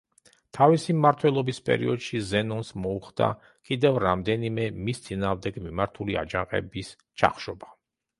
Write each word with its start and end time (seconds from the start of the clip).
თავისი 0.57 0.93
მმართველობის 0.99 1.57
პერიოდში 1.69 2.21
ზენონს 2.29 2.71
მოუხდა 2.85 3.27
კიდევ 3.71 3.99
რამდენიმე, 4.05 4.65
მის 4.87 5.03
წინააღმდეგ 5.09 5.61
მიმართული, 5.67 6.17
აჯანყების 6.23 6.91
ჩახშობა. 7.23 7.71